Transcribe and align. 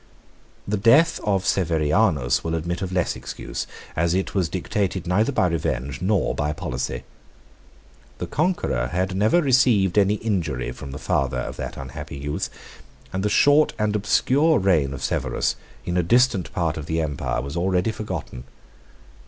The 0.67 0.77
death 0.77 1.19
of 1.23 1.43
Severianus 1.45 2.43
will 2.43 2.55
admit 2.55 2.81
of 2.81 2.91
less 2.91 3.15
excuse, 3.15 3.67
as 3.95 4.15
it 4.15 4.33
was 4.33 4.49
dictated 4.49 5.05
neither 5.05 5.31
by 5.31 5.45
revenge 5.45 6.01
nor 6.01 6.33
by 6.33 6.53
policy. 6.53 7.03
The 8.17 8.25
conqueror 8.25 8.87
had 8.87 9.15
never 9.15 9.43
received 9.43 9.99
any 9.99 10.15
injury 10.15 10.71
from 10.71 10.89
the 10.89 10.97
father 10.97 11.37
of 11.41 11.55
that 11.57 11.77
unhappy 11.77 12.17
youth, 12.17 12.49
and 13.13 13.21
the 13.21 13.29
short 13.29 13.73
and 13.77 13.95
obscure 13.95 14.57
reign 14.57 14.91
of 14.91 15.03
Severus, 15.03 15.55
in 15.85 15.97
a 15.97 16.01
distant 16.01 16.51
part 16.51 16.77
of 16.77 16.87
the 16.87 16.99
empire, 16.99 17.39
was 17.43 17.55
already 17.55 17.91
forgotten. 17.91 18.45